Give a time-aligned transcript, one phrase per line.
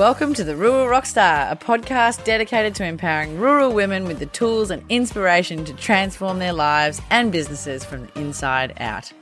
[0.00, 4.70] Welcome to the Rural Rockstar, a podcast dedicated to empowering rural women with the tools
[4.70, 9.12] and inspiration to transform their lives and businesses from the inside out.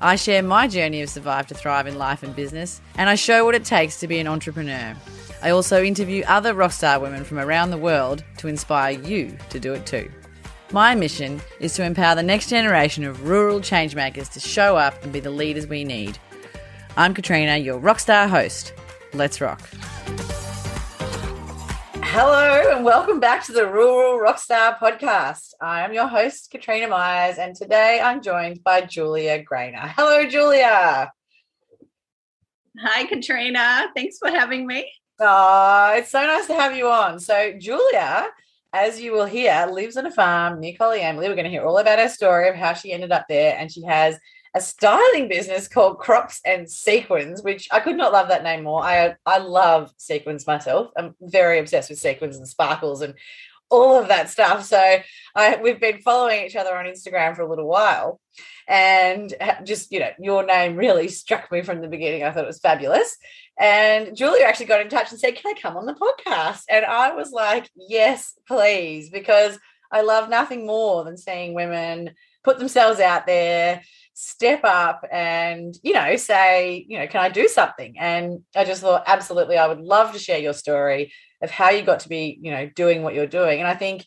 [0.00, 3.44] I share my journey of survive to thrive in life and business, and I show
[3.44, 4.96] what it takes to be an entrepreneur.
[5.40, 9.72] I also interview other rockstar women from around the world to inspire you to do
[9.72, 10.10] it too.
[10.72, 15.12] My mission is to empower the next generation of rural changemakers to show up and
[15.12, 16.18] be the leaders we need.
[16.96, 18.72] I'm Katrina, your rockstar host.
[19.12, 19.60] Let's rock.
[22.16, 25.54] Hello and welcome back to the Rural Rockstar podcast.
[25.60, 29.88] I am your host, Katrina Myers, and today I'm joined by Julia Grainer.
[29.96, 31.12] Hello, Julia.
[32.78, 33.88] Hi, Katrina.
[33.96, 34.90] Thanks for having me.
[35.18, 37.18] Oh, it's so nice to have you on.
[37.18, 38.26] So, Julia,
[38.72, 41.28] as you will hear, lives on a farm near Coleambally.
[41.28, 43.70] We're going to hear all about her story of how she ended up there, and
[43.70, 44.18] she has
[44.54, 48.82] a styling business called Crops and Sequins, which I could not love that name more.
[48.82, 50.90] I I love sequins myself.
[50.96, 53.14] I'm very obsessed with sequins and sparkles and
[53.68, 54.64] all of that stuff.
[54.64, 54.98] So
[55.34, 58.20] I we've been following each other on Instagram for a little while,
[58.68, 62.22] and uh, just you know your name really struck me from the beginning.
[62.22, 63.16] I thought it was fabulous.
[63.58, 66.84] And Julia actually got in touch and said, "Can I come on the podcast?" And
[66.84, 69.58] I was like, "Yes, please," because
[69.90, 73.82] I love nothing more than seeing women put themselves out there
[74.14, 77.96] step up and you know say you know can i do something?
[77.98, 81.12] And i just thought absolutely i would love to share your story
[81.42, 83.58] of how you got to be you know doing what you're doing.
[83.58, 84.06] And i think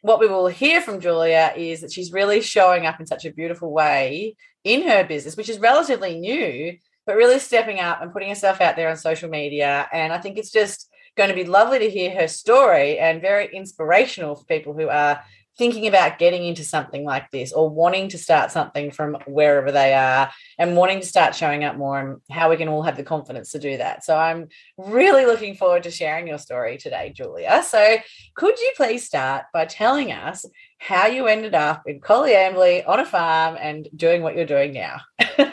[0.00, 3.32] what we will hear from julia is that she's really showing up in such a
[3.32, 8.28] beautiful way in her business which is relatively new but really stepping up and putting
[8.28, 9.88] herself out there on social media.
[9.92, 13.54] And i think it's just going to be lovely to hear her story and very
[13.54, 15.22] inspirational for people who are
[15.58, 19.92] thinking about getting into something like this or wanting to start something from wherever they
[19.92, 23.02] are and wanting to start showing up more and how we can all have the
[23.02, 24.04] confidence to do that.
[24.04, 27.62] So I'm really looking forward to sharing your story today, Julia.
[27.66, 27.96] So
[28.34, 30.46] could you please start by telling us
[30.78, 35.00] how you ended up in Coleambally on a farm and doing what you're doing now?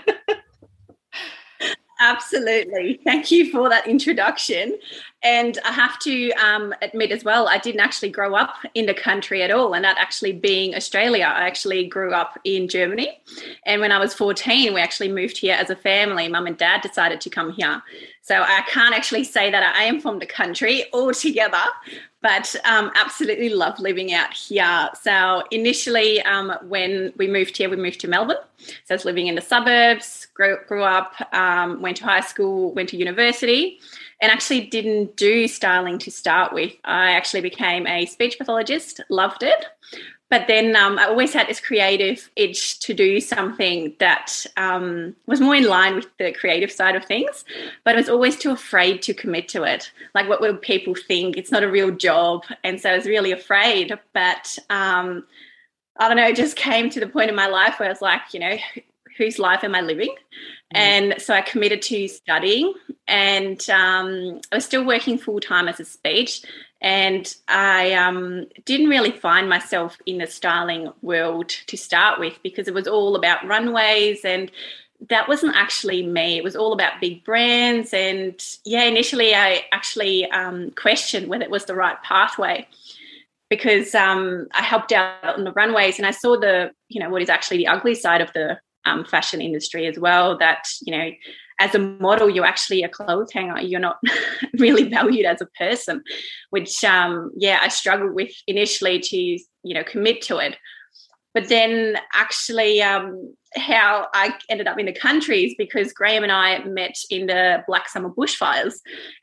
[2.02, 3.02] Absolutely.
[3.04, 4.78] Thank you for that introduction.
[5.22, 8.94] And I have to um, admit as well, I didn't actually grow up in the
[8.94, 9.74] country at all.
[9.74, 13.22] And that actually being Australia, I actually grew up in Germany.
[13.66, 16.30] And when I was 14, we actually moved here as a family.
[16.30, 17.84] Mum and dad decided to come here.
[18.22, 21.64] So I can't actually say that I am from the country altogether,
[22.22, 24.90] but um, absolutely love living out here.
[25.02, 28.38] So initially, um, when we moved here, we moved to Melbourne.
[28.58, 32.74] So I was living in the suburbs, grew, grew up, um, went to high school,
[32.74, 33.80] went to university,
[34.22, 36.74] and actually didn't do styling to start with.
[36.84, 39.66] I actually became a speech pathologist, loved it.
[40.30, 45.42] But then um, I always had this creative itch to do something that um, was
[45.42, 47.44] more in line with the creative side of things.
[47.84, 49.92] But I was always too afraid to commit to it.
[50.14, 51.36] Like, what will people think?
[51.36, 52.44] It's not a real job.
[52.64, 53.98] And so I was really afraid.
[54.14, 55.26] But um,
[55.98, 58.02] I don't know, it just came to the point in my life where I was
[58.02, 58.56] like, you know,
[59.20, 60.16] whose life am I living?
[60.74, 60.80] Mm.
[60.80, 62.74] And so I committed to studying,
[63.08, 66.42] and um, I was still working full time as a speech.
[66.82, 72.70] And I um, didn't really find myself in the styling world to start with because
[72.70, 74.50] it was all about runways and
[75.10, 76.38] that wasn't actually me.
[76.38, 77.94] It was all about big brands.
[77.94, 82.66] And yeah, initially I actually um, questioned whether it was the right pathway
[83.50, 87.22] because um, I helped out on the runways and I saw the, you know, what
[87.22, 90.38] is actually the ugly side of the um, fashion industry as well.
[90.38, 91.10] That, you know,
[91.60, 93.60] as a model, you're actually a clothes hanger.
[93.60, 93.98] You're not
[94.58, 96.04] really valued as a person,
[96.50, 100.58] which, um, yeah, I struggled with initially to, you know, commit to it.
[101.34, 106.64] But then actually, um, how I ended up in the countries because Graham and I
[106.66, 108.76] met in the Black Summer bushfires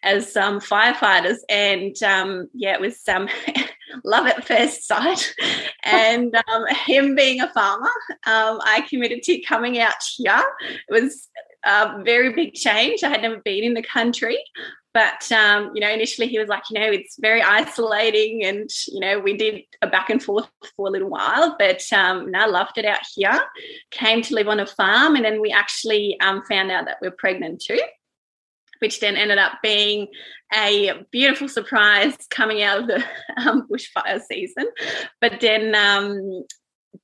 [0.03, 1.39] as um, firefighters.
[1.49, 3.29] And um, yeah, it was um,
[4.05, 5.35] love at first sight.
[5.89, 7.87] And um, him being a farmer,
[8.27, 10.43] um, I committed to coming out here.
[10.89, 11.29] It was
[11.65, 13.05] a very big change.
[13.05, 14.37] I had never been in the country.
[14.97, 18.99] But um, you know, initially he was like, you know, it's very isolating, and you
[18.99, 21.55] know, we did a back and forth for a little while.
[21.59, 23.45] But um, I loved it out here.
[23.91, 27.11] Came to live on a farm, and then we actually um, found out that we're
[27.11, 27.79] pregnant too
[28.81, 30.07] which then ended up being
[30.55, 33.03] a beautiful surprise coming out of the
[33.39, 34.67] um, bushfire season.
[35.19, 36.45] But then um,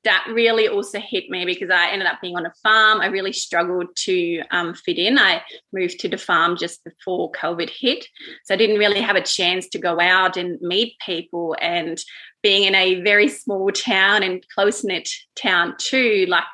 [0.04, 3.00] that really also hit me because I ended up being on a farm.
[3.00, 5.18] I really struggled to um, fit in.
[5.18, 5.42] I
[5.72, 8.06] moved to the farm just before COVID hit.
[8.44, 11.56] So I didn't really have a chance to go out and meet people.
[11.60, 11.98] And
[12.42, 16.44] being in a very small town and close knit town, too, like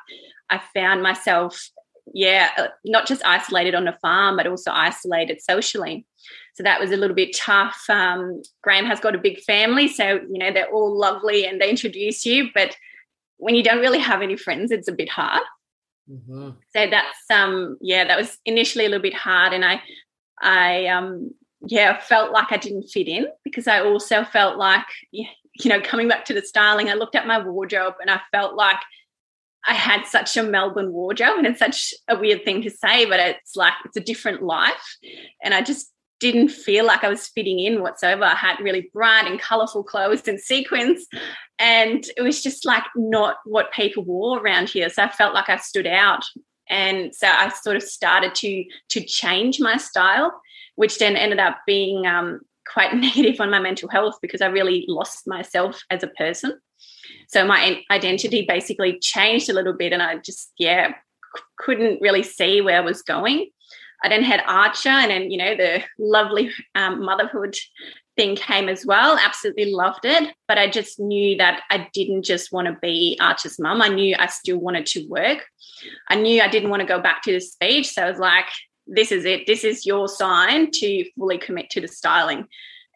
[0.49, 1.69] I found myself
[2.13, 6.05] yeah, uh, not just isolated on a farm, but also isolated socially.
[6.55, 7.83] So that was a little bit tough.
[7.89, 11.69] Um, Graham has got a big family, so you know they're all lovely and they
[11.69, 12.75] introduce you, but
[13.39, 15.41] when you don't really have any friends, it's a bit hard.
[16.09, 16.49] Mm-hmm.
[16.75, 19.81] So that's um yeah, that was initially a little bit hard, and I
[20.41, 21.31] I um
[21.61, 25.25] yeah felt like I didn't fit in because I also felt like you
[25.65, 28.79] know coming back to the styling, I looked at my wardrobe and I felt like
[29.67, 33.19] I had such a Melbourne wardrobe, and it's such a weird thing to say, but
[33.19, 34.97] it's like it's a different life,
[35.43, 38.23] and I just didn't feel like I was fitting in whatsoever.
[38.23, 41.05] I had really bright and colorful clothes and sequins,
[41.57, 44.89] and it was just like not what people wore around here.
[44.89, 46.23] So I felt like I stood out,
[46.69, 50.39] and so I sort of started to to change my style,
[50.75, 52.41] which then ended up being um,
[52.71, 56.59] quite negative on my mental health because I really lost myself as a person.
[57.27, 60.93] So my identity basically changed a little bit, and I just yeah
[61.57, 63.49] couldn't really see where I was going.
[64.03, 67.57] I then had Archer, and then you know the lovely um, motherhood
[68.15, 69.17] thing came as well.
[69.17, 73.59] Absolutely loved it, but I just knew that I didn't just want to be Archer's
[73.59, 73.81] mum.
[73.81, 75.45] I knew I still wanted to work.
[76.09, 78.45] I knew I didn't want to go back to the speech, so I was like,
[78.87, 79.47] "This is it.
[79.47, 82.47] This is your sign to fully commit to the styling."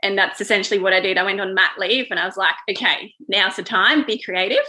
[0.01, 1.17] And that's essentially what I did.
[1.17, 4.05] I went on mat leave, and I was like, "Okay, now's the time.
[4.05, 4.65] Be creative."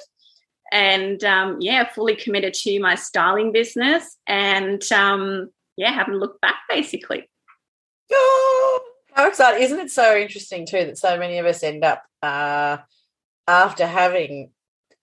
[0.73, 6.57] And um, yeah, fully committed to my styling business, and um, yeah, haven't looked back
[6.69, 7.29] basically.
[8.11, 9.63] How exciting.
[9.63, 12.79] Isn't it so interesting too that so many of us end up uh,
[13.47, 14.51] after having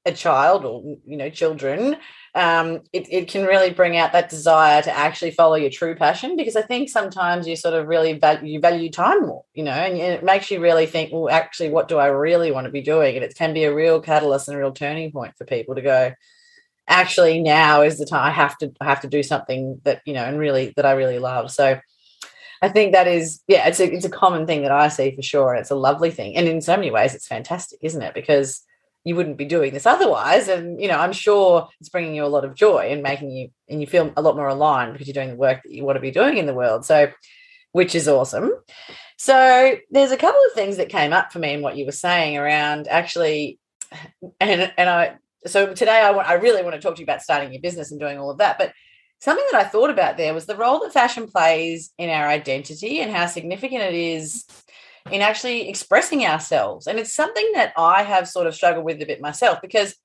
[0.06, 1.96] a child or you know children
[2.34, 6.36] um, it, it can really bring out that desire to actually follow your true passion
[6.36, 9.72] because i think sometimes you sort of really value you value time more you know
[9.72, 12.82] and it makes you really think well actually what do i really want to be
[12.82, 15.76] doing and it can be a real catalyst and a real turning point for people
[15.76, 16.12] to go
[16.88, 20.14] actually now is the time I have to I have to do something that you
[20.14, 21.52] know and really that I really love.
[21.52, 21.80] So
[22.62, 25.22] I think that is yeah, it's a it's a common thing that I see for
[25.22, 25.56] sure.
[25.56, 26.36] It's a lovely thing.
[26.36, 28.14] And in so many ways it's fantastic, isn't it?
[28.14, 28.64] Because
[29.04, 30.48] you wouldn't be doing this otherwise.
[30.48, 33.50] And you know, I'm sure it's bringing you a lot of joy and making you
[33.68, 35.96] and you feel a lot more aligned because you're doing the work that you want
[35.96, 36.86] to be doing in the world.
[36.86, 37.12] So
[37.72, 38.52] which is awesome.
[39.18, 41.92] So there's a couple of things that came up for me in what you were
[41.92, 43.60] saying around actually
[44.40, 47.22] and and I so today I want I really want to talk to you about
[47.22, 48.58] starting your business and doing all of that.
[48.58, 48.74] But
[49.20, 53.00] something that I thought about there was the role that fashion plays in our identity
[53.00, 54.46] and how significant it is
[55.12, 56.88] in actually expressing ourselves.
[56.88, 59.96] And it's something that I have sort of struggled with a bit myself because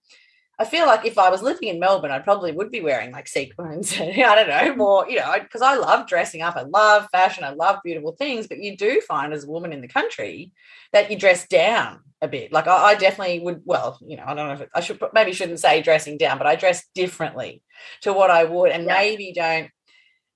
[0.58, 3.28] I feel like if I was living in Melbourne, I probably would be wearing like
[3.28, 3.92] sequins.
[4.00, 6.56] I don't know, more, you know, because I love dressing up.
[6.56, 7.44] I love fashion.
[7.44, 8.46] I love beautiful things.
[8.46, 10.52] But you do find as a woman in the country
[10.92, 12.52] that you dress down a bit.
[12.52, 13.62] Like I, I, definitely would.
[13.64, 16.38] Well, you know, I don't know if it, I should maybe shouldn't say dressing down,
[16.38, 17.62] but I dress differently
[18.02, 18.94] to what I would, and yeah.
[18.94, 19.70] maybe don't.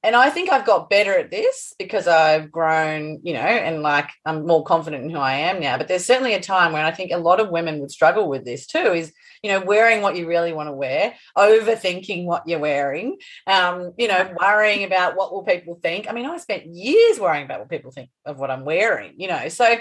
[0.02, 4.08] And I think I've got better at this because I've grown, you know, and like
[4.24, 5.76] I'm more confident in who I am now.
[5.76, 8.44] But there's certainly a time when I think a lot of women would struggle with
[8.44, 8.92] this too.
[8.92, 9.12] Is
[9.42, 14.08] you know wearing what you really want to wear, overthinking what you're wearing, um, you
[14.08, 16.08] know, worrying about what will people think.
[16.08, 19.28] I mean, I spent years worrying about what people think of what I'm wearing, you
[19.28, 19.48] know.
[19.48, 19.76] So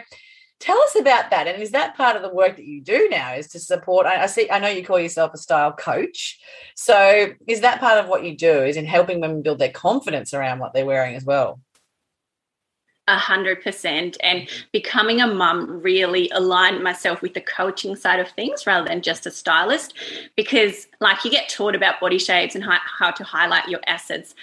[0.59, 1.47] Tell us about that.
[1.47, 4.05] And is that part of the work that you do now is to support?
[4.05, 6.37] I, see, I know you call yourself a style coach.
[6.75, 10.33] So is that part of what you do is in helping women build their confidence
[10.33, 11.61] around what they're wearing as well?
[13.07, 14.17] A hundred percent.
[14.21, 19.01] And becoming a mum really aligned myself with the coaching side of things rather than
[19.01, 19.93] just a stylist.
[20.35, 24.35] Because, like, you get taught about body shapes and how, how to highlight your assets.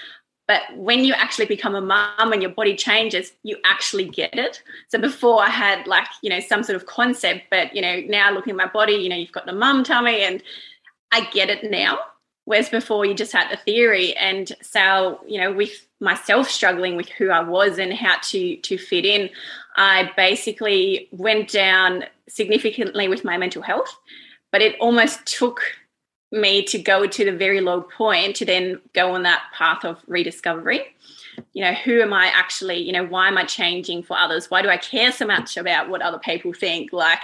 [0.49, 4.63] But when you actually become a mum and your body changes, you actually get it.
[4.89, 8.33] So before I had like, you know, some sort of concept, but, you know, now
[8.33, 10.43] looking at my body, you know, you've got the mum tummy and
[11.11, 11.99] I get it now.
[12.45, 14.15] Whereas before you just had the theory.
[14.17, 18.79] And so, you know, with myself struggling with who I was and how to to
[18.79, 19.31] fit in,
[19.77, 23.93] I basically went down significantly with my mental health.
[24.53, 25.61] But it almost took
[26.37, 30.01] me to go to the very low point to then go on that path of
[30.07, 30.85] rediscovery.
[31.53, 32.79] You know who am i actually?
[32.79, 34.51] You know why am i changing for others?
[34.51, 36.93] Why do i care so much about what other people think?
[36.93, 37.21] Like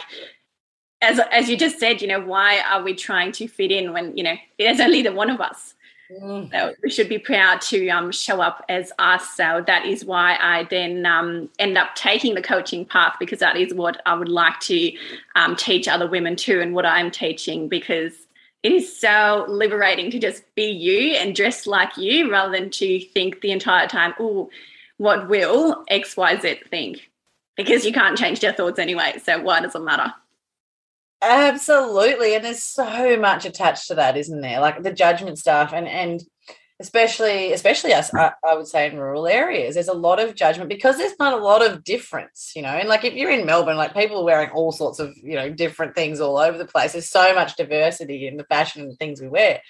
[1.01, 4.17] as as you just said you know why are we trying to fit in when
[4.17, 5.75] you know there's only the one of us?
[6.21, 6.51] Mm.
[6.51, 9.31] so we should be proud to um, show up as us.
[9.35, 13.57] So that is why i then um, end up taking the coaching path because that
[13.57, 14.93] is what i would like to
[15.37, 18.13] um, teach other women too and what i'm teaching because
[18.63, 23.01] it is so liberating to just be you and dress like you rather than to
[23.01, 24.51] think the entire time, oh,
[24.99, 27.11] what will XYZ think?
[27.57, 29.15] Because you can't change their thoughts anyway.
[29.23, 30.15] So why does it matter?
[31.21, 32.35] Absolutely.
[32.35, 34.61] And there's so much attached to that, isn't there?
[34.61, 36.23] Like the judgment stuff and and
[36.83, 40.69] especially especially us I, I, would say in rural areas there's a lot of judgment
[40.69, 42.69] because there's not a lot of difference you know?
[42.69, 45.49] And like if you're in melbourne like people are wearing all sorts of you know
[45.49, 46.93] different things all over the place.
[46.93, 49.61] There's so much diversity in the fashion and things we wear.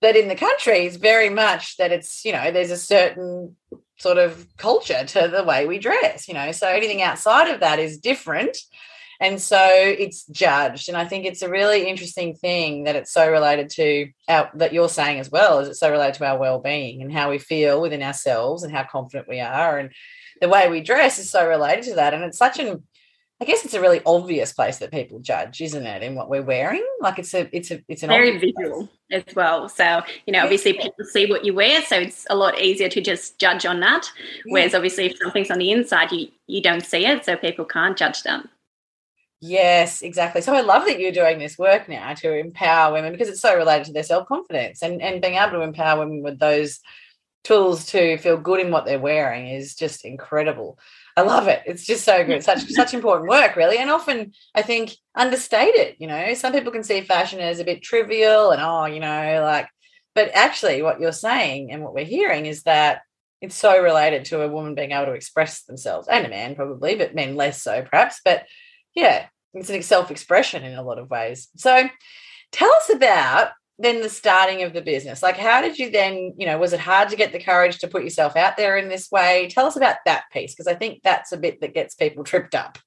[0.00, 3.56] That in the country is very much that it's you know there's a certain
[3.98, 6.52] sort of culture to the way we dress you know?
[6.52, 8.56] So anything outside of that is different
[9.24, 13.28] and so it's judged and i think it's a really interesting thing that it's so
[13.30, 17.00] related to our, that you're saying as well is it's so related to our well-being
[17.02, 19.90] and how we feel within ourselves and how confident we are and
[20.40, 22.82] the way we dress is so related to that and it's such an
[23.40, 26.44] I guess it's a really obvious place that people judge, isn't it, in what we're
[26.44, 26.86] wearing?
[27.00, 29.24] Like it's a, it's a, it's an very visual place.
[29.28, 29.68] as well.
[29.68, 33.00] So you know, obviously people see what you wear, so it's a lot easier to
[33.00, 34.08] just judge on that.
[34.46, 37.98] Whereas obviously, if something's on the inside, you you don't see it, so people can't
[37.98, 38.48] judge them.
[39.46, 40.40] Yes, exactly.
[40.40, 43.54] So I love that you're doing this work now to empower women because it's so
[43.54, 46.80] related to their self confidence and, and being able to empower women with those
[47.42, 50.78] tools to feel good in what they're wearing is just incredible.
[51.14, 51.62] I love it.
[51.66, 52.42] It's just so good.
[52.42, 53.76] Such such important work, really.
[53.76, 56.32] And often I think understated, you know.
[56.32, 59.68] Some people can see fashion as a bit trivial and oh, you know, like
[60.14, 63.02] but actually what you're saying and what we're hearing is that
[63.42, 66.94] it's so related to a woman being able to express themselves and a man probably,
[66.94, 68.22] but men less so perhaps.
[68.24, 68.46] But
[68.94, 71.48] yeah, it's an self-expression in a lot of ways.
[71.56, 71.88] So
[72.52, 75.22] tell us about then the starting of the business.
[75.22, 77.88] Like how did you then, you know, was it hard to get the courage to
[77.88, 79.48] put yourself out there in this way?
[79.50, 82.54] Tell us about that piece because I think that's a bit that gets people tripped
[82.54, 82.78] up.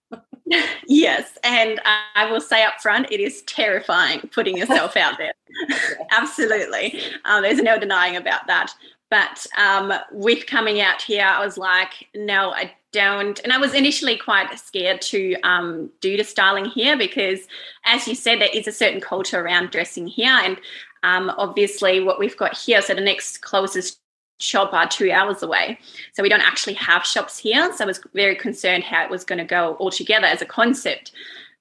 [0.88, 1.81] yes, and
[2.15, 5.33] I will say up front, it is terrifying putting yourself out there.
[6.12, 7.01] Absolutely.
[7.25, 8.74] Um, there's no denying about that.
[9.09, 13.39] But um, with coming out here, I was like, no, I don't.
[13.39, 17.41] And I was initially quite scared to um, do the styling here because,
[17.86, 20.29] as you said, there is a certain culture around dressing here.
[20.29, 20.58] And
[21.03, 24.00] um, obviously, what we've got here, so the next closest
[24.39, 25.79] shop are two hours away.
[26.13, 27.72] So we don't actually have shops here.
[27.74, 31.12] So I was very concerned how it was going to go altogether as a concept.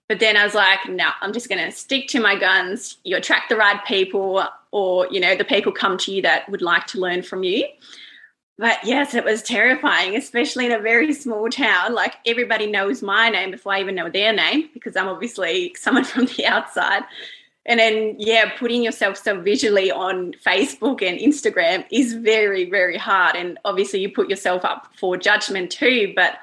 [0.09, 2.99] But then I was like, no, I'm just going to stick to my guns.
[3.03, 6.63] You attract the right people, or, you know, the people come to you that would
[6.63, 7.67] like to learn from you.
[8.59, 11.95] But yes, it was terrifying, especially in a very small town.
[11.95, 16.05] Like everybody knows my name before I even know their name because I'm obviously someone
[16.13, 17.03] from the outside.
[17.69, 23.35] And then, yeah, putting yourself so visually on Facebook and Instagram is very, very hard.
[23.35, 26.13] And obviously, you put yourself up for judgment too.
[26.15, 26.39] But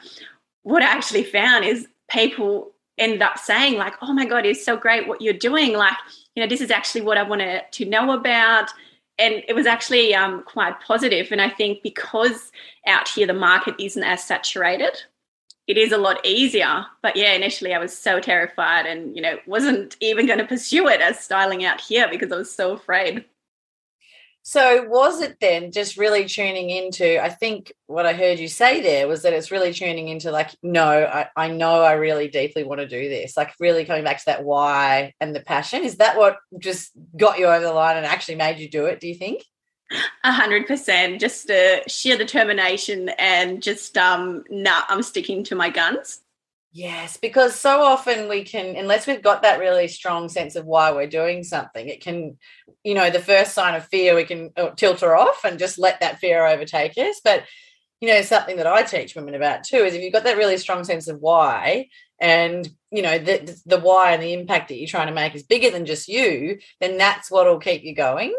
[0.63, 4.77] what I actually found is people ended up saying like oh my god it's so
[4.77, 5.95] great what you're doing like
[6.35, 8.69] you know this is actually what i wanted to know about
[9.23, 11.31] and it was actually um, quite positive.
[11.31, 12.51] And i think because
[12.87, 14.95] out here the market isn't as saturated
[15.65, 16.85] it is a lot easier.
[17.01, 20.87] But yeah initially i was so terrified and you know wasn't even going to pursue
[20.87, 23.25] it as styling out here because i was so afraid
[24.45, 27.23] so was it then just really tuning into?
[27.23, 30.49] I think what I heard you say there was that it's really tuning into like,
[30.61, 33.37] no, I, I know I really deeply want to do this.
[33.37, 35.83] Like really coming back to that why and the passion.
[35.83, 38.99] Is that what just got you over the line and actually made you do it?
[38.99, 39.43] Do you think?
[40.25, 45.69] A hundred percent, just a sheer determination and just um, nah, I'm sticking to my
[45.69, 46.19] guns.
[46.75, 50.91] Yes, because so often we can, unless we've got that really strong sense of why
[50.91, 52.35] we're doing something, it can,
[52.83, 55.77] you know, the first sign of fear, we can uh, tilt her off and just
[55.77, 57.21] let that fear overtake us.
[57.23, 57.43] But,
[58.01, 60.57] you know, something that I teach women about too is if you've got that really
[60.57, 61.89] strong sense of why,
[62.19, 65.43] and you know the the why and the impact that you're trying to make is
[65.43, 68.35] bigger than just you, then that's what'll keep you going.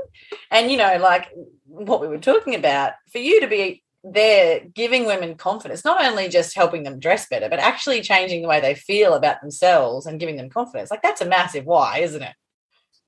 [0.50, 1.30] And you know, like
[1.66, 6.28] what we were talking about, for you to be they're giving women confidence, not only
[6.28, 10.20] just helping them dress better, but actually changing the way they feel about themselves and
[10.20, 10.90] giving them confidence.
[10.90, 12.34] Like that's a massive why, isn't it?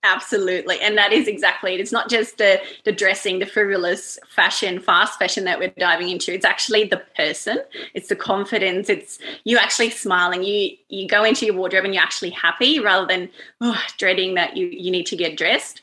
[0.03, 0.81] Absolutely.
[0.81, 1.81] And that is exactly it.
[1.81, 6.33] It's not just the the dressing, the frivolous fashion, fast fashion that we're diving into.
[6.33, 7.59] It's actually the person.
[7.93, 8.89] It's the confidence.
[8.89, 10.45] It's you actually smiling.
[10.45, 13.29] You you go into your wardrobe and you're actually happy rather than
[13.61, 15.83] oh, dreading that you you need to get dressed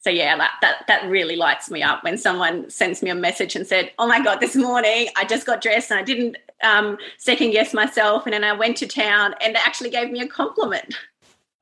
[0.00, 3.54] so yeah, that, that that really lights me up when someone sends me a message
[3.54, 6.96] and said, "Oh my god, this morning I just got dressed and I didn't um,
[7.18, 10.26] second guess myself, and then I went to town and they actually gave me a
[10.26, 10.94] compliment."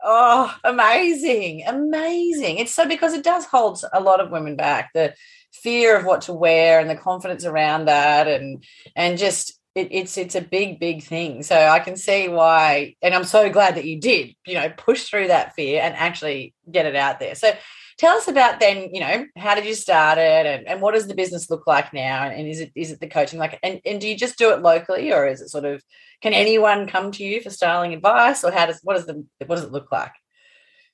[0.04, 2.58] Oh, amazing, amazing!
[2.58, 5.14] It's so because it does hold a lot of women back the
[5.52, 8.62] fear of what to wear and the confidence around that, and
[8.94, 13.14] and just it, it's it's a big big thing so i can see why and
[13.14, 16.86] i'm so glad that you did you know push through that fear and actually get
[16.86, 17.52] it out there so
[17.98, 21.06] tell us about then you know how did you start it and, and what does
[21.06, 24.00] the business look like now and is it is it the coaching like and, and
[24.00, 25.82] do you just do it locally or is it sort of
[26.22, 29.56] can anyone come to you for styling advice or how does what does the what
[29.56, 30.12] does it look like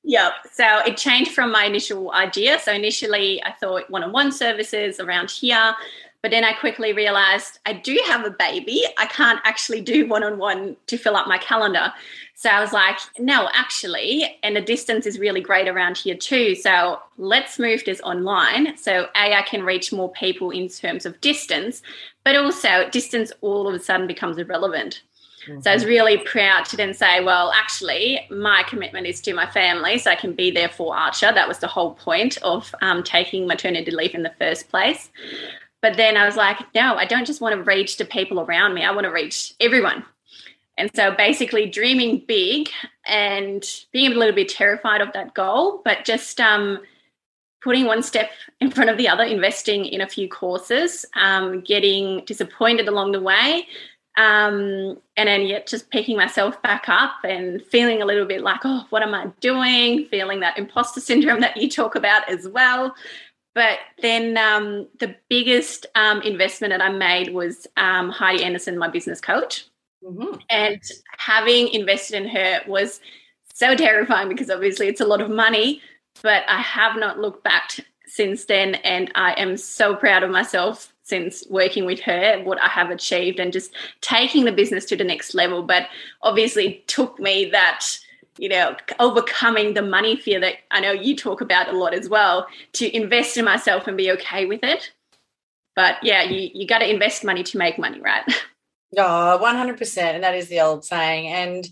[0.06, 0.32] Yep.
[0.52, 2.58] So it changed from my initial idea.
[2.58, 5.74] So initially, I thought one on one services around here.
[6.24, 8.82] But then I quickly realized I do have a baby.
[8.96, 11.92] I can't actually do one on one to fill up my calendar.
[12.34, 16.54] So I was like, no, actually, and the distance is really great around here too.
[16.54, 18.78] So let's move this online.
[18.78, 21.82] So, A, I can reach more people in terms of distance,
[22.24, 25.02] but also distance all of a sudden becomes irrelevant.
[25.46, 25.60] Mm-hmm.
[25.60, 25.90] So I was mm-hmm.
[25.90, 30.16] really proud to then say, well, actually, my commitment is to my family, so I
[30.16, 31.32] can be there for Archer.
[31.34, 35.10] That was the whole point of um, taking maternity leave in the first place.
[35.84, 38.72] But then I was like, no, I don't just want to reach the people around
[38.72, 38.82] me.
[38.82, 40.02] I want to reach everyone.
[40.78, 42.70] And so basically dreaming big
[43.04, 43.62] and
[43.92, 46.78] being a little bit terrified of that goal, but just um,
[47.60, 48.30] putting one step
[48.62, 53.20] in front of the other, investing in a few courses, um, getting disappointed along the
[53.20, 53.68] way,
[54.16, 58.60] um, and then yet just picking myself back up and feeling a little bit like,
[58.64, 60.06] oh, what am I doing?
[60.06, 62.94] Feeling that imposter syndrome that you talk about as well.
[63.54, 68.88] But then um, the biggest um, investment that I made was um, Heidi Anderson, my
[68.88, 69.66] business coach.
[70.04, 70.38] Mm-hmm.
[70.50, 70.82] And
[71.16, 73.00] having invested in her was
[73.54, 75.80] so terrifying because obviously it's a lot of money,
[76.22, 78.74] but I have not looked back since then.
[78.76, 83.38] And I am so proud of myself since working with her, what I have achieved
[83.38, 85.62] and just taking the business to the next level.
[85.62, 85.88] But
[86.22, 87.86] obviously, it took me that
[88.38, 92.08] you know, overcoming the money fear that I know you talk about a lot as
[92.08, 94.92] well, to invest in myself and be okay with it.
[95.76, 98.24] But yeah, you, you got to invest money to make money, right?
[98.96, 99.98] Oh, 100%.
[99.98, 101.26] And that is the old saying.
[101.26, 101.68] And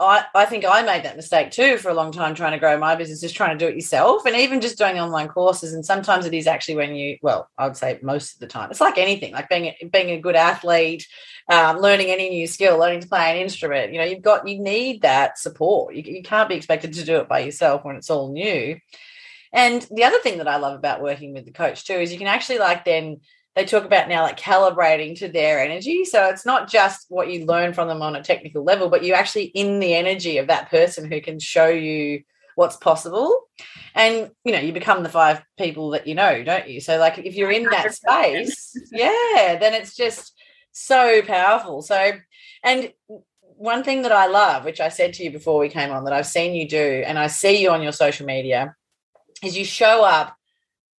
[0.00, 2.78] I, I think I made that mistake too for a long time trying to grow
[2.78, 5.74] my business, just trying to do it yourself and even just doing online courses.
[5.74, 8.70] And sometimes it is actually when you, well, I would say most of the time,
[8.70, 11.08] it's like anything, like being, being a good athlete,
[11.48, 13.92] um, learning any new skill, learning to play an instrument.
[13.92, 15.96] You know, you've got, you need that support.
[15.96, 18.78] You, you can't be expected to do it by yourself when it's all new.
[19.52, 22.18] And the other thing that I love about working with the coach too is you
[22.18, 23.20] can actually like then
[23.56, 26.04] they talk about now like calibrating to their energy.
[26.04, 29.16] So it's not just what you learn from them on a technical level, but you're
[29.16, 32.22] actually in the energy of that person who can show you
[32.54, 33.48] what's possible.
[33.94, 36.80] And you know, you become the five people that you know, don't you?
[36.80, 40.34] So like if you're in that space, yeah, then it's just
[40.72, 41.82] so powerful.
[41.82, 42.12] So
[42.62, 42.92] and
[43.38, 46.12] one thing that I love, which I said to you before we came on, that
[46.12, 48.76] I've seen you do, and I see you on your social media,
[49.42, 50.37] is you show up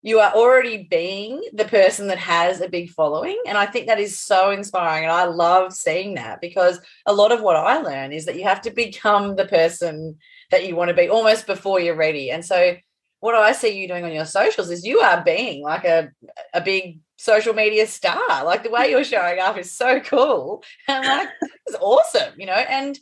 [0.02, 3.38] you are already being the person that has a big following.
[3.46, 5.04] And I think that is so inspiring.
[5.04, 8.44] And I love seeing that because a lot of what I learn is that you
[8.44, 10.18] have to become the person
[10.52, 12.32] that you want to be almost before you're ready.
[12.32, 12.78] And so,
[13.22, 16.10] what I see you doing on your socials is you are being like a,
[16.54, 18.46] a big social media star.
[18.46, 20.64] Like the way you're showing up is so cool.
[20.88, 21.30] And I'm like,
[21.66, 22.54] it's awesome, you know?
[22.54, 22.98] And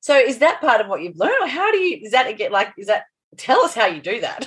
[0.00, 1.42] so, is that part of what you've learned?
[1.42, 3.06] Or how do you, is that get like, is that,
[3.36, 4.46] tell us how you do that?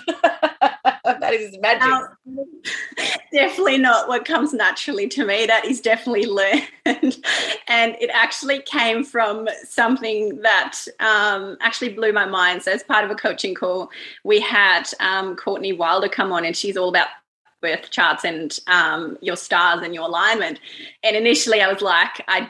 [1.22, 1.84] that is magic.
[1.84, 2.08] Um,
[3.34, 5.46] definitely not what comes naturally to me.
[5.46, 6.68] That is definitely learned.
[6.86, 12.64] and it actually came from something that um, actually blew my mind.
[12.64, 13.90] So, as part of a coaching call,
[14.24, 17.08] we had um, Courtney Wilder come on, and she's all about
[17.62, 20.60] birth charts and um, your stars and your alignment.
[21.04, 22.50] And initially, I was like, I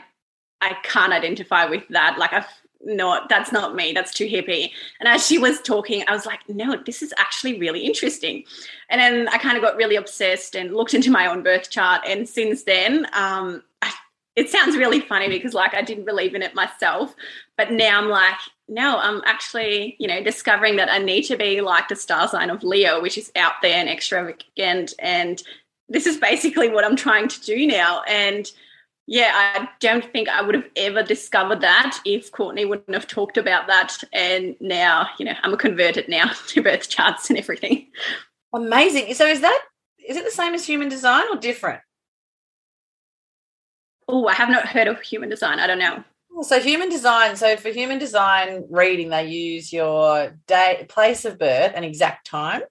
[0.60, 2.18] I can't identify with that.
[2.18, 2.44] Like I
[2.84, 4.70] not that's not me that's too hippie.
[5.00, 8.44] And as she was talking i was like no this is actually really interesting.
[8.88, 12.02] And then i kind of got really obsessed and looked into my own birth chart.
[12.06, 13.92] And since then um, I,
[14.36, 17.14] it sounds really funny because like i didn't believe in it myself.
[17.56, 18.38] But now i'm like
[18.68, 22.50] no i'm actually you know discovering that i need to be like the star sign
[22.50, 24.94] of leo which is out there and extravagant.
[24.98, 25.42] And
[25.88, 28.02] this is basically what i'm trying to do now.
[28.08, 28.50] And
[29.10, 33.36] yeah, I don't think I would have ever discovered that if Courtney wouldn't have talked
[33.36, 33.98] about that.
[34.12, 37.88] And now, you know, I'm a converted now to birth charts and everything.
[38.54, 39.12] Amazing.
[39.14, 39.62] So is that
[40.08, 41.80] is it the same as human design or different?
[44.06, 45.58] Oh, I have not heard of human design.
[45.58, 46.04] I don't know.
[46.32, 47.34] Oh, so human design.
[47.34, 52.62] So for human design reading, they use your day, place of birth, and exact time.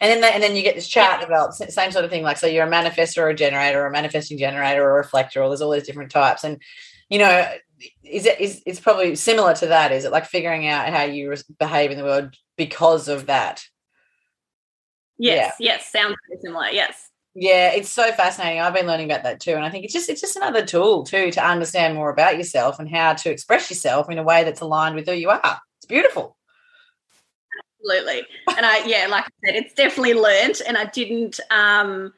[0.00, 1.26] And then, and then you get this chart yeah.
[1.26, 2.22] developed, same sort of thing.
[2.22, 5.42] Like, so you're a manifestor or a generator or a manifesting generator or a reflector,
[5.42, 6.44] or there's all these different types.
[6.44, 6.60] And,
[7.08, 7.46] you know,
[8.04, 9.92] is it, is, it's probably similar to that.
[9.92, 13.64] Is it like figuring out how you behave in the world because of that?
[15.18, 15.54] Yes.
[15.58, 15.72] Yeah.
[15.72, 15.92] Yes.
[15.92, 16.68] Sounds similar.
[16.68, 17.08] Yes.
[17.34, 18.60] Yeah, it's so fascinating.
[18.60, 21.04] I've been learning about that too, and I think it's just it's just another tool
[21.04, 24.60] too to understand more about yourself and how to express yourself in a way that's
[24.60, 25.60] aligned with who you are.
[25.76, 26.37] It's beautiful
[27.80, 28.26] absolutely.
[28.56, 30.60] And I, yeah, like I said, it's definitely learned.
[30.66, 32.12] And I didn't, um,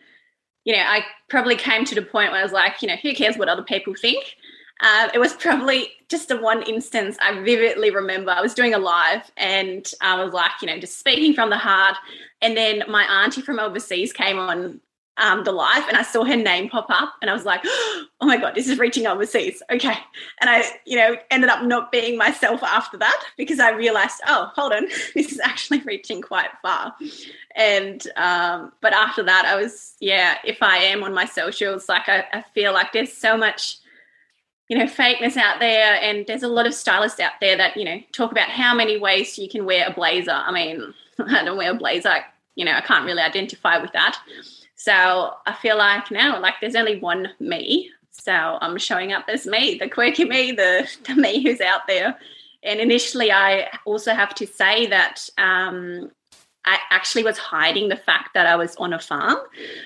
[0.64, 3.14] you know, I probably came to the point where I was like, you know, who
[3.14, 4.36] cares what other people think?
[4.80, 8.30] Um, it was probably just a one instance I vividly remember.
[8.30, 11.58] I was doing a live and I was like, you know, just speaking from the
[11.58, 11.96] heart.
[12.42, 14.80] And then my auntie from overseas came on
[15.20, 18.06] um, the life and I saw her name pop up and I was like, oh
[18.22, 19.62] my God, this is reaching overseas.
[19.70, 19.94] Okay.
[20.40, 24.50] And I, you know, ended up not being myself after that because I realized, oh,
[24.54, 26.94] hold on, this is actually reaching quite far.
[27.54, 32.08] And, um, but after that, I was, yeah, if I am on my socials, like
[32.08, 33.76] I, I feel like there's so much
[34.68, 37.84] you know fakeness out there and there's a lot of stylists out there that you
[37.84, 40.94] know talk about how many ways you can wear a blazer i mean
[41.28, 42.14] i don't wear a blazer
[42.54, 44.16] you know i can't really identify with that
[44.80, 49.46] so i feel like now like there's only one me so i'm showing up as
[49.46, 52.18] me the quirky me the, the me who's out there
[52.62, 56.10] and initially i also have to say that um,
[56.64, 59.38] I actually was hiding the fact that I was on a farm.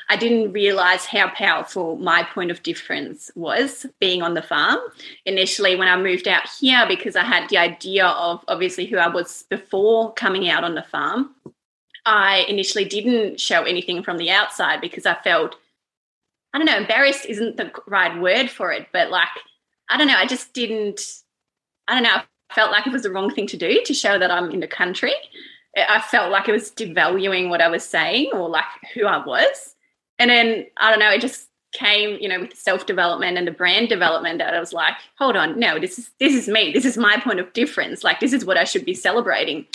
[0.08, 4.80] I didn't realize how powerful my point of difference was being on the farm.
[5.24, 9.06] Initially, when I moved out here, because I had the idea of obviously who I
[9.06, 11.30] was before coming out on the farm,
[12.06, 15.56] I initially didn't show anything from the outside because I felt,
[16.52, 19.28] I don't know, embarrassed isn't the right word for it, but like,
[19.88, 21.00] I don't know, I just didn't,
[21.88, 22.16] I don't know,
[22.50, 24.60] I felt like it was the wrong thing to do to show that I'm in
[24.60, 25.14] the country.
[25.76, 28.64] I felt like it was devaluing what I was saying or like
[28.94, 29.74] who I was.
[30.18, 33.52] And then I don't know, it just came, you know, with self development and the
[33.52, 36.72] brand development that I was like, hold on, no, this is this is me.
[36.72, 38.04] This is my point of difference.
[38.04, 39.66] Like this is what I should be celebrating.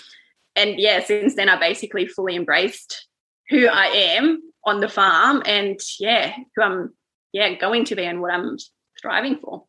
[0.60, 3.08] And yeah, since then I basically fully embraced
[3.50, 6.94] who I am on the farm and yeah, who I'm
[7.32, 8.58] yeah, going to be and what I'm
[8.98, 9.64] striving for.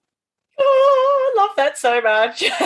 [0.59, 2.41] Oh, I love that so much.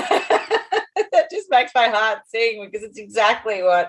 [1.13, 3.89] that just makes my heart sing because it's exactly what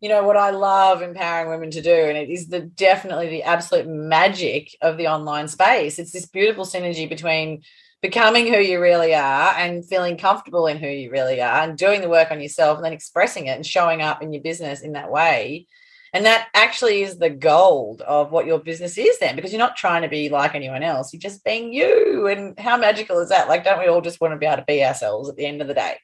[0.00, 3.42] you know what I love empowering women to do, and it is the definitely the
[3.42, 5.98] absolute magic of the online space.
[5.98, 7.62] It's this beautiful synergy between
[8.02, 12.00] becoming who you really are and feeling comfortable in who you really are, and doing
[12.00, 14.92] the work on yourself, and then expressing it and showing up in your business in
[14.92, 15.66] that way.
[16.14, 19.76] And that actually is the gold of what your business is then, because you're not
[19.76, 21.12] trying to be like anyone else.
[21.12, 22.26] You're just being you.
[22.28, 23.48] And how magical is that?
[23.48, 25.60] Like, don't we all just want to be able to be ourselves at the end
[25.60, 25.96] of the day?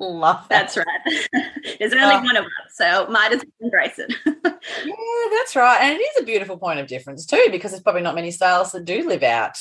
[0.00, 0.72] Love that.
[0.74, 1.44] That's right.
[1.78, 4.14] There's only uh, one of us, so might as well embrace it.
[4.24, 5.78] yeah, that's right.
[5.80, 8.72] And it is a beautiful point of difference too, because there's probably not many stylists
[8.74, 9.58] that do live out.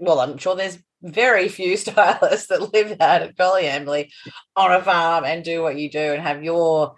[0.00, 4.12] Well, I'm sure there's very few stylists that live out at Emily
[4.56, 6.94] on a farm and do what you do and have your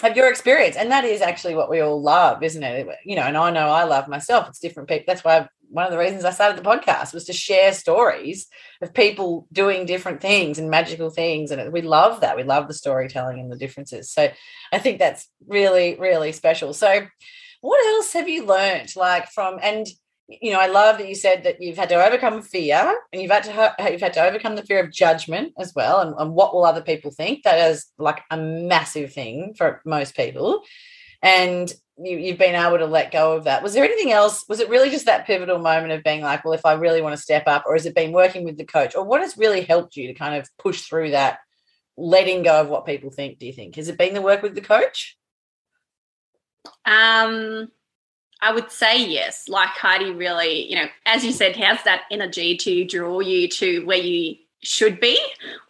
[0.00, 0.74] have your experience.
[0.76, 2.88] And that is actually what we all love, isn't it?
[3.04, 4.48] You know, and I know I love myself.
[4.48, 5.04] It's different people.
[5.06, 8.46] That's why I've one of the reasons I started the podcast was to share stories
[8.82, 11.50] of people doing different things and magical things.
[11.50, 12.36] And we love that.
[12.36, 14.10] We love the storytelling and the differences.
[14.10, 14.30] So
[14.70, 16.74] I think that's really, really special.
[16.74, 17.06] So,
[17.62, 19.86] what else have you learned like from, and
[20.40, 23.30] you know, I love that you said that you've had to overcome fear and you've
[23.30, 26.54] had to you've had to overcome the fear of judgment as well, and, and what
[26.54, 27.42] will other people think.
[27.42, 30.62] That is like a massive thing for most people.
[31.22, 33.62] And you, you've been able to let go of that.
[33.62, 34.44] Was there anything else?
[34.48, 37.14] Was it really just that pivotal moment of being like, well, if I really want
[37.16, 39.62] to step up, or has it been working with the coach, or what has really
[39.62, 41.38] helped you to kind of push through that,
[41.96, 43.38] letting go of what people think?
[43.38, 45.16] Do you think has it been the work with the coach?
[46.84, 47.68] Um,
[48.42, 49.48] I would say yes.
[49.48, 53.86] Like Heidi, really, you know, as you said, has that energy to draw you to
[53.86, 55.18] where you should be,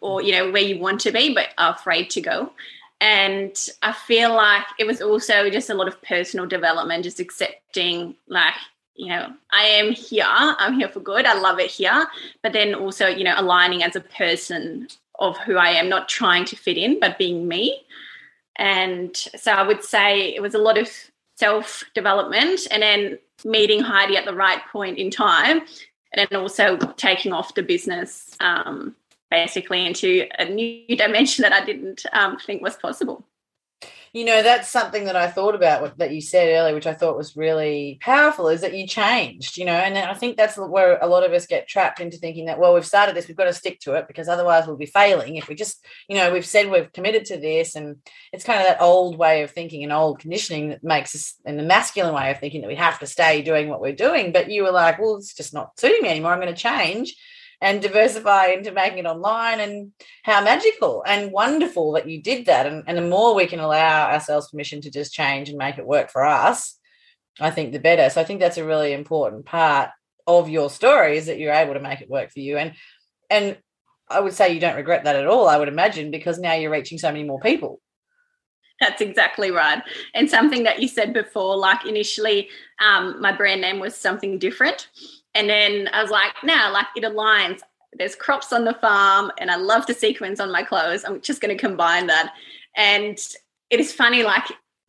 [0.01, 2.51] or you know, where you want to be, but are afraid to go.
[2.99, 8.15] And I feel like it was also just a lot of personal development, just accepting,
[8.27, 8.53] like,
[8.95, 12.07] you know, I am here, I'm here for good, I love it here.
[12.41, 14.87] But then also, you know, aligning as a person
[15.19, 17.83] of who I am, not trying to fit in, but being me.
[18.55, 20.89] And so I would say it was a lot of
[21.43, 25.61] self development and then meeting Heidi at the right point in time.
[26.13, 28.95] And then also taking off the business um,
[29.29, 33.25] basically into a new dimension that I didn't um, think was possible.
[34.13, 37.17] You know, that's something that I thought about that you said earlier, which I thought
[37.17, 41.07] was really powerful, is that you changed, you know, and I think that's where a
[41.07, 43.53] lot of us get trapped into thinking that, well, we've started this, we've got to
[43.53, 45.37] stick to it because otherwise we'll be failing.
[45.37, 47.95] If we just, you know, we've said we've committed to this, and
[48.31, 51.57] it's kind of that old way of thinking and old conditioning that makes us, and
[51.57, 54.31] the masculine way of thinking that we have to stay doing what we're doing.
[54.31, 56.33] But you were like, well, it's just not suiting me anymore.
[56.33, 57.15] I'm going to change
[57.63, 62.67] and diversify into making it online and how magical and wonderful that you did that
[62.67, 65.87] and, and the more we can allow ourselves permission to just change and make it
[65.87, 66.77] work for us
[67.39, 69.89] i think the better so i think that's a really important part
[70.27, 72.73] of your story is that you're able to make it work for you and
[73.29, 73.57] and
[74.09, 76.69] i would say you don't regret that at all i would imagine because now you're
[76.69, 77.79] reaching so many more people
[78.79, 79.81] that's exactly right.
[80.13, 82.49] And something that you said before, like initially,
[82.83, 84.89] um, my brand name was something different.
[85.35, 87.61] And then I was like, no, like it aligns.
[87.93, 91.03] There's crops on the farm, and I love the sequins on my clothes.
[91.05, 92.33] I'm just going to combine that.
[92.75, 93.17] And
[93.69, 94.45] it is funny, like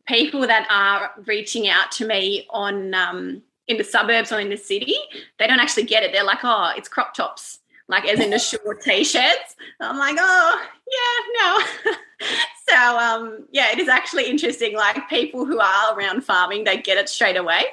[0.07, 4.57] people that are reaching out to me on um, in the suburbs or in the
[4.57, 4.95] city,
[5.39, 6.11] they don't actually get it.
[6.11, 9.55] They're like, oh, it's crop tops, like as in the short t-shirts.
[9.79, 11.95] I'm like, oh, yeah, no.
[12.69, 14.75] so um, yeah, it is actually interesting.
[14.75, 17.65] Like people who are around farming, they get it straight away.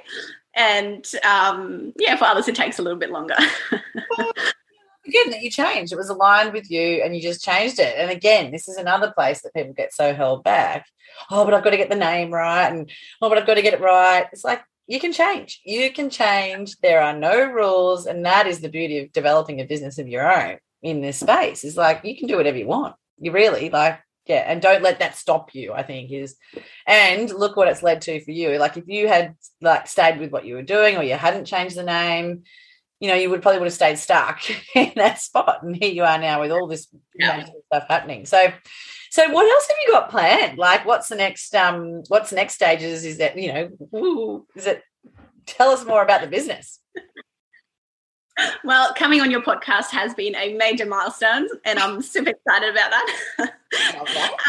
[0.54, 3.36] And um, yeah, for others, it takes a little bit longer.
[5.06, 5.92] again that you changed.
[5.92, 7.94] It was aligned with you and you just changed it.
[7.96, 10.86] And again, this is another place that people get so held back.
[11.30, 12.68] Oh, but I've got to get the name right.
[12.68, 14.26] And oh, but I've got to get it right.
[14.32, 15.60] It's like you can change.
[15.64, 16.76] You can change.
[16.78, 18.06] There are no rules.
[18.06, 21.64] And that is the beauty of developing a business of your own in this space.
[21.64, 22.94] Is like you can do whatever you want.
[23.18, 26.36] You really like yeah and don't let that stop you i think is
[26.86, 30.30] and look what it's led to for you like if you had like stayed with
[30.30, 32.42] what you were doing or you hadn't changed the name
[33.02, 34.40] you know, you would probably would have stayed stuck
[34.76, 35.64] in that spot.
[35.64, 36.86] And here you are now with all this
[37.18, 37.44] yeah.
[37.66, 38.26] stuff happening.
[38.26, 38.52] So,
[39.10, 40.56] so what else have you got planned?
[40.56, 43.04] Like, what's the next, um, what's the next stages?
[43.04, 44.84] Is that, you know, is it,
[45.46, 46.78] tell us more about the business.
[48.64, 52.90] Well, coming on your podcast has been a major milestone, and I'm super excited about
[52.90, 53.54] that.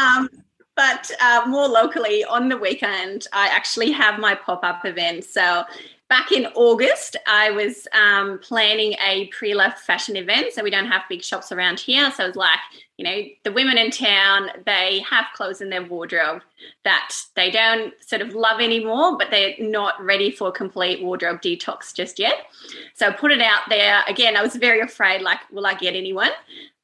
[0.00, 0.28] um,
[0.76, 5.24] but uh, more locally, on the weekend, I actually have my pop up event.
[5.24, 5.64] So
[6.08, 10.52] back in August, I was um, planning a pre-love fashion event.
[10.52, 12.10] So we don't have big shops around here.
[12.12, 12.58] So it's like,
[12.96, 16.42] you know, the women in town, they have clothes in their wardrobe
[16.84, 21.94] that they don't sort of love anymore, but they're not ready for complete wardrobe detox
[21.94, 22.46] just yet.
[22.94, 24.02] So I put it out there.
[24.06, 26.30] Again, I was very afraid, like, will I get anyone?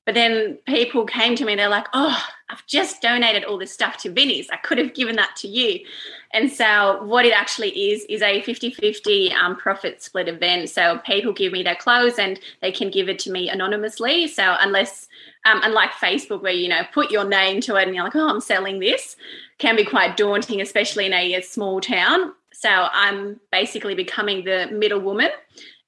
[0.07, 3.99] But then people came to me they're like, oh, I've just donated all this stuff
[3.99, 4.49] to Vinnie's.
[4.51, 5.85] I could have given that to you.
[6.33, 10.71] And so, what it actually is, is a 50 50 um, profit split event.
[10.71, 14.27] So, people give me their clothes and they can give it to me anonymously.
[14.27, 15.07] So, unless,
[15.45, 18.29] um, unlike Facebook, where you know, put your name to it and you're like, oh,
[18.29, 19.17] I'm selling this,
[19.59, 22.33] can be quite daunting, especially in a, a small town.
[22.53, 25.31] So, I'm basically becoming the middle woman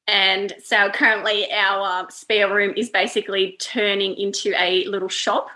[0.09, 5.49] and so currently, our spare room is basically turning into a little shop.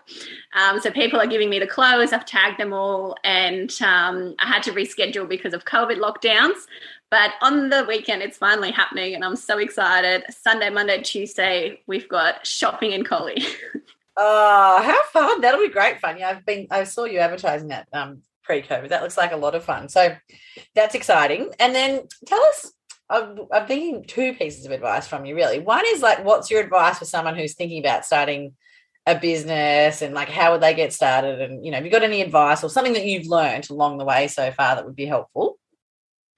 [0.54, 4.46] Um, so people are giving me the clothes, I've tagged them all, and um, I
[4.46, 6.66] had to reschedule because of COVID lockdowns.
[7.10, 10.24] But on the weekend, it's finally happening, and I'm so excited.
[10.30, 13.42] Sunday, Monday, Tuesday, we've got shopping in Collie.
[14.16, 15.40] oh, how fun!
[15.40, 16.18] That'll be great fun.
[16.18, 18.90] Yeah, I've been, I saw you advertising that um, pre-COVID.
[18.90, 19.88] That looks like a lot of fun.
[19.88, 20.16] So
[20.74, 21.50] that's exciting.
[21.58, 22.72] And then tell us
[23.08, 25.58] I'm, I'm thinking two pieces of advice from you, really.
[25.58, 28.54] One is like, what's your advice for someone who's thinking about starting
[29.06, 31.40] a business and like how would they get started?
[31.40, 34.04] And, you know, have you got any advice or something that you've learned along the
[34.04, 35.58] way so far that would be helpful?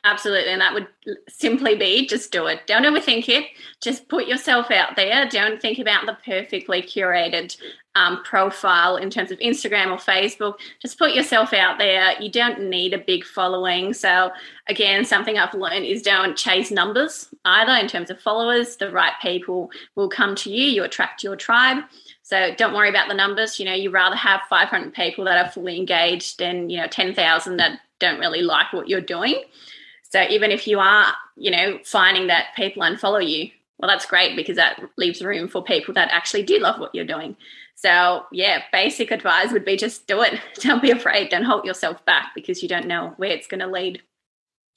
[0.08, 0.52] Absolutely.
[0.52, 0.88] And that would
[1.28, 2.66] simply be just do it.
[2.66, 3.44] Don't overthink it.
[3.82, 5.28] Just put yourself out there.
[5.28, 7.54] Don't think about the perfectly curated
[7.94, 10.54] um, profile in terms of Instagram or Facebook.
[10.80, 12.14] Just put yourself out there.
[12.22, 13.92] You don't need a big following.
[13.92, 14.30] So,
[14.66, 18.76] again, something I've learned is don't chase numbers either in terms of followers.
[18.76, 21.84] The right people will come to you, you attract your tribe.
[22.22, 23.58] So don't worry about the numbers.
[23.58, 27.56] You know, you rather have 500 people that are fully engaged than, you know, 10,000
[27.58, 29.42] that don't really like what you're doing.
[30.10, 34.36] So even if you are, you know, finding that people unfollow you, well, that's great
[34.36, 37.36] because that leaves room for people that actually do love what you're doing.
[37.74, 40.40] So, yeah, basic advice would be just do it.
[40.60, 41.28] Don't be afraid.
[41.28, 44.02] Don't hold yourself back because you don't know where it's going to lead.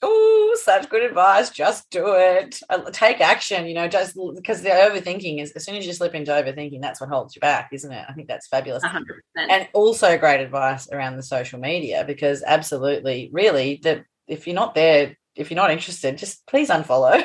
[0.03, 1.49] Oh, such good advice.
[1.49, 2.59] Just do it.
[2.69, 6.13] Uh, take action, you know, just because the overthinking is as soon as you slip
[6.13, 8.05] into overthinking, that's what holds you back, isn't it?
[8.07, 8.83] I think that's fabulous.
[8.83, 9.03] 100%.
[9.37, 14.75] And also great advice around the social media because absolutely, really, that if you're not
[14.75, 17.23] there if you're not interested, just please unfollow.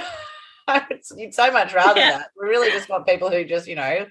[1.16, 2.19] You'd so much rather yeah.
[2.19, 2.31] that.
[2.40, 4.07] We really just want people who just, you know,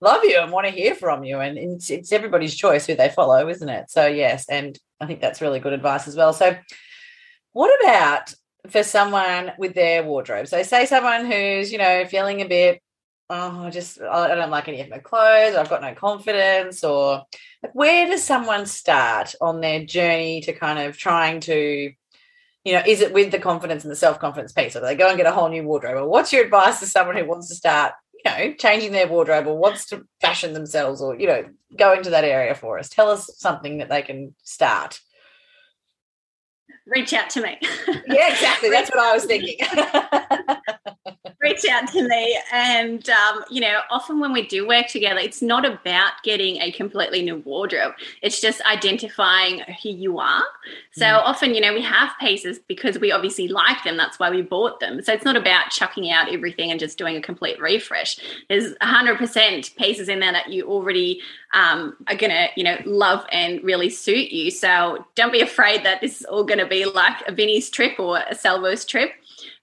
[0.00, 1.40] love you and want to hear from you.
[1.40, 3.90] And it's, it's everybody's choice who they follow, isn't it?
[3.90, 4.48] So, yes.
[4.48, 6.32] And I think that's really good advice as well.
[6.32, 6.56] So,
[7.52, 8.34] what about
[8.68, 10.48] for someone with their wardrobe?
[10.48, 12.82] So, say someone who's, you know, feeling a bit,
[13.28, 17.22] oh, just, I don't like any of my clothes, I've got no confidence, or
[17.72, 21.92] where does someone start on their journey to kind of trying to
[22.64, 25.08] you know, is it with the confidence and the self confidence piece, or they go
[25.08, 25.96] and get a whole new wardrobe?
[25.96, 27.94] Or what's your advice to someone who wants to start,
[28.24, 31.44] you know, changing their wardrobe or wants to fashion themselves, or you know,
[31.76, 32.88] go into that area for us?
[32.88, 35.00] Tell us something that they can start.
[36.86, 37.56] Reach out to me.
[38.06, 38.68] yeah, exactly.
[38.68, 39.56] That's what I was thinking.
[41.40, 42.38] reach out to me.
[42.52, 46.70] And, um, you know, often when we do work together, it's not about getting a
[46.72, 50.44] completely new wardrobe, it's just identifying who you are.
[50.92, 51.22] So mm.
[51.22, 53.96] often, you know, we have pieces because we obviously like them.
[53.96, 55.02] That's why we bought them.
[55.02, 58.18] So it's not about chucking out everything and just doing a complete refresh.
[58.48, 61.20] There's 100% pieces in there that you already
[61.54, 64.50] um, are going to, you know, love and really suit you.
[64.50, 67.98] So don't be afraid that this is all going to be like a Vinnie's trip
[67.98, 69.12] or a Salvo's trip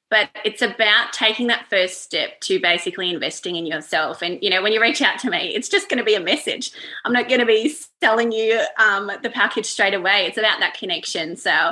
[0.09, 4.21] but it's about taking that first step to basically investing in yourself.
[4.21, 6.19] And you know when you reach out to me it's just going to be a
[6.19, 6.71] message.
[7.05, 10.25] I'm not going to be selling you um, the package straight away.
[10.25, 11.35] It's about that connection.
[11.35, 11.71] So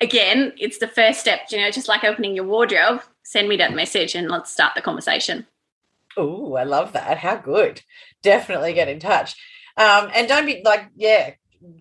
[0.00, 3.72] again it's the first step you know just like opening your wardrobe send me that
[3.72, 5.46] message and let's start the conversation.
[6.16, 7.18] Oh i love that.
[7.18, 7.82] How good.
[8.22, 9.34] Definitely get in touch.
[9.76, 11.32] Um, and don't be like yeah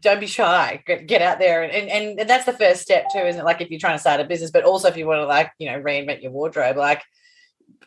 [0.01, 0.81] don't be shy.
[0.85, 3.45] Get, get out there and, and and that's the first step too isn't it?
[3.45, 5.51] Like if you're trying to start a business but also if you want to like
[5.59, 7.03] you know reinvent your wardrobe like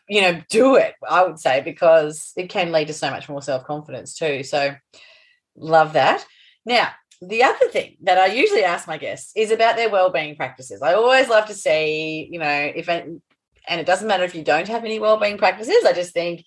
[0.09, 3.43] you know do it i would say because it can lead to so much more
[3.43, 4.43] self-confidence too.
[4.43, 4.75] So
[5.57, 6.25] love that.
[6.65, 10.83] Now the other thing that i usually ask my guests is about their well-being practices.
[10.83, 13.21] I always love to see you know if and
[13.69, 16.45] it doesn't matter if you don't have any well-being practices i just think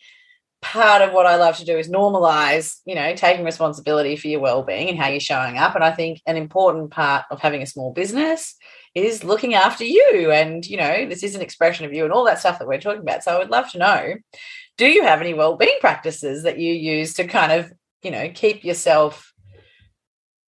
[0.62, 4.40] part of what I love to do is normalize, you know, taking responsibility for your
[4.40, 5.76] well-being and how you're showing up.
[5.76, 8.56] And I think an important part of having a small business
[8.94, 10.32] is looking after you.
[10.32, 12.80] And, you know, this is an expression of you and all that stuff that we're
[12.80, 13.24] talking about.
[13.24, 14.14] So I would love to know,
[14.78, 17.72] do you have any well-being practices that you use to kind of,
[18.04, 19.34] you know, keep yourself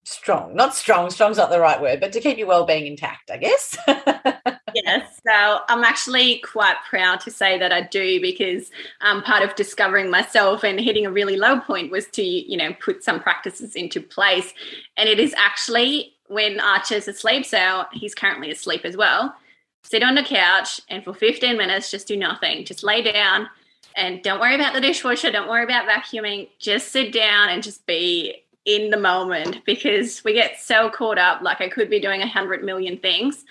[0.04, 0.54] strong?
[0.54, 3.76] Not strong, strong's not the right word, but to keep your well-being intact, I guess.
[4.74, 5.20] yes.
[5.26, 10.10] So I'm actually quite proud to say that I do because um, part of discovering
[10.10, 14.00] myself and hitting a really low point was to, you know, put some practices into
[14.00, 14.52] place.
[14.96, 19.34] And it is actually when Archer's asleep, so he's currently asleep as well,
[19.82, 22.64] sit on the couch and for 15 minutes just do nothing.
[22.64, 23.48] Just lay down
[23.96, 26.48] and don't worry about the dishwasher, don't worry about vacuuming.
[26.58, 31.42] Just sit down and just be in the moment because we get so caught up
[31.42, 33.44] like I could be doing a hundred million things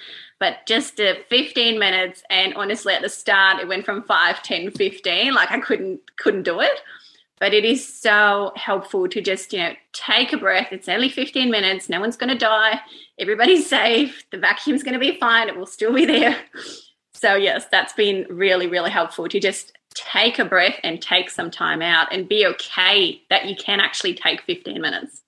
[0.44, 4.72] but just uh, 15 minutes and honestly at the start it went from 5 10
[4.72, 6.82] 15 like i couldn't couldn't do it.
[7.40, 10.68] But it is so helpful to just you know take a breath.
[10.72, 11.88] It's only 15 minutes.
[11.90, 12.80] No one's going to die.
[13.18, 14.26] Everybody's safe.
[14.32, 15.48] The vacuum's going to be fine.
[15.48, 16.38] It will still be there.
[17.14, 21.50] So yes that's been really really helpful to just take a breath and take some
[21.50, 25.23] time out and be okay that you can actually take 15 minutes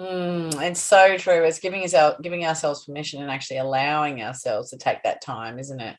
[0.00, 1.44] Mm, it's so true.
[1.44, 5.80] It's giving us giving ourselves permission and actually allowing ourselves to take that time, isn't
[5.80, 5.96] it?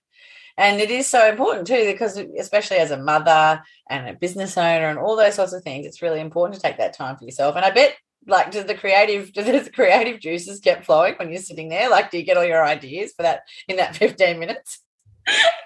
[0.58, 4.88] And it is so important too, because especially as a mother and a business owner
[4.88, 7.56] and all those sorts of things, it's really important to take that time for yourself.
[7.56, 11.42] And I bet, like, do the creative do the creative juices get flowing when you're
[11.42, 11.90] sitting there?
[11.90, 14.80] Like, do you get all your ideas for that in that 15 minutes?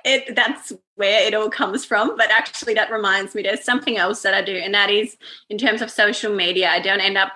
[0.04, 2.18] It that's where it all comes from.
[2.18, 5.16] But actually, that reminds me, there's something else that I do, and that is
[5.50, 6.70] in terms of social media.
[6.70, 7.32] I don't end up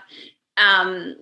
[0.59, 1.15] um,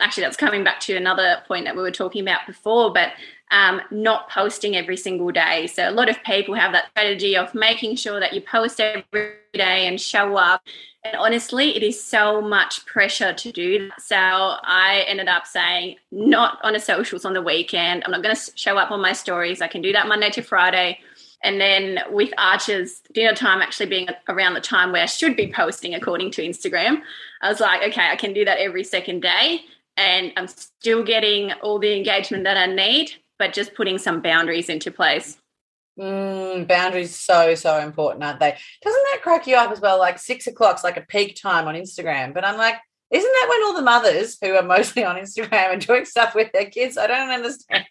[0.00, 3.12] actually that's coming back to another point that we were talking about before but
[3.50, 5.66] um, not posting every single day.
[5.68, 9.32] So a lot of people have that strategy of making sure that you post every
[9.54, 10.62] day and show up.
[11.02, 14.02] And honestly it is so much pressure to do that.
[14.02, 18.02] so i ended up saying not on a socials on the weekend.
[18.04, 19.62] I'm not going to show up on my stories.
[19.62, 21.00] I can do that monday to friday
[21.42, 25.52] and then with Archer's dinner time actually being around the time where I should be
[25.52, 27.02] posting according to Instagram,
[27.42, 29.60] I was like, okay, I can do that every second day.
[29.96, 34.68] And I'm still getting all the engagement that I need, but just putting some boundaries
[34.68, 35.38] into place.
[35.98, 38.56] Mm, boundaries so so important, aren't they?
[38.82, 39.98] Doesn't that crack you up as well?
[39.98, 42.76] Like six o'clock's like a peak time on Instagram, but I'm like,
[43.10, 46.52] isn't that when all the mothers who are mostly on Instagram are doing stuff with
[46.52, 46.98] their kids?
[46.98, 47.86] I don't understand.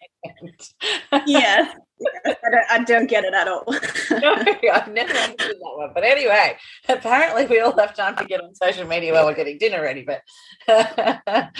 [1.26, 1.72] yeah,
[2.26, 3.64] I, don't, I don't get it at all.
[4.10, 4.34] no,
[4.72, 5.90] I've never understood that one.
[5.94, 6.56] But anyway,
[6.88, 10.06] apparently we all have time to get on social media while we're getting dinner ready.
[10.06, 10.22] But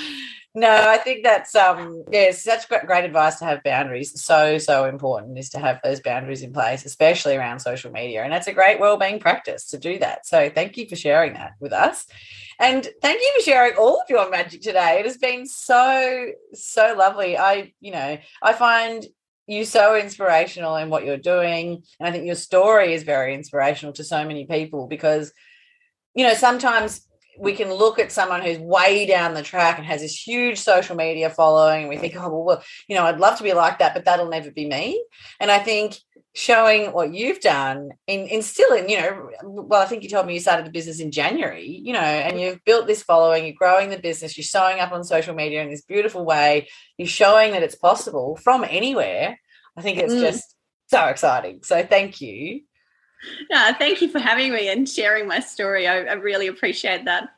[0.54, 4.22] no, I think that's um yeah, such great, great advice to have boundaries.
[4.22, 8.32] So so important is to have those boundaries in place, especially around social media, and
[8.32, 10.26] that's a great well-being practice to do that.
[10.26, 12.06] So thank you for sharing that with us,
[12.58, 14.98] and thank you for sharing all of your magic today.
[15.00, 17.38] It has been so so lovely.
[17.38, 19.06] I you know I find
[19.48, 23.94] you so inspirational in what you're doing and i think your story is very inspirational
[23.94, 25.32] to so many people because
[26.14, 27.06] you know sometimes
[27.40, 30.96] we can look at someone who's way down the track and has this huge social
[30.96, 33.94] media following and we think oh well you know i'd love to be like that
[33.94, 35.02] but that'll never be me
[35.40, 35.96] and i think
[36.34, 40.40] showing what you've done in instilling you know well i think you told me you
[40.40, 43.98] started the business in january you know and you've built this following you're growing the
[43.98, 47.74] business you're showing up on social media in this beautiful way you're showing that it's
[47.74, 49.38] possible from anywhere
[49.76, 50.20] i think it's mm.
[50.20, 50.54] just
[50.86, 52.60] so exciting so thank you
[53.50, 55.86] No, thank you for having me and sharing my story.
[55.88, 57.30] I, I really appreciate that.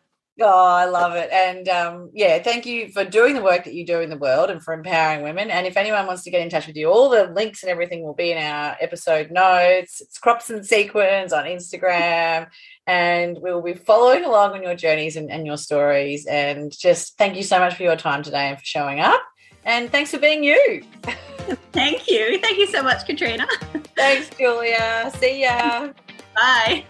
[0.43, 1.30] Oh, I love it.
[1.30, 4.51] And um, yeah, thank you for doing the work that you do in the world
[4.51, 5.51] and for empowering women.
[5.51, 8.03] And if anyone wants to get in touch with you, all the links and everything
[8.03, 10.01] will be in our episode notes.
[10.01, 12.49] It's Crops and Sequins on Instagram.
[12.86, 16.26] And we will be following along on your journeys and, and your stories.
[16.26, 19.22] And just thank you so much for your time today and for showing up.
[19.64, 20.82] And thanks for being you.
[21.72, 22.38] Thank you.
[22.41, 23.47] Thank you so much, Katrina.
[23.97, 25.11] Thanks, Julia.
[25.18, 25.88] See ya.
[26.34, 26.84] Bye.